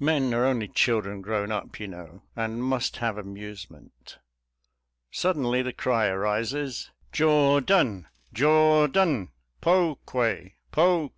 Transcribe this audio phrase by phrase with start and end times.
[0.00, 4.18] Men are only children grown up, you know, and must have amusement.
[5.12, 8.08] Suddenly the cry arises," Jordan!
[8.32, 9.28] Jordan!
[9.60, 10.50] Pokue!
[10.72, 11.12] Pokue!